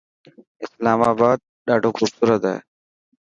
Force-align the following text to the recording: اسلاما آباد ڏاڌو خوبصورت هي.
اسلاما 0.63 1.05
آباد 1.15 1.39
ڏاڌو 1.65 1.89
خوبصورت 1.97 2.41
هي. 2.49 2.57